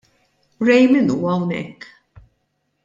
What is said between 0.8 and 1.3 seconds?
min hu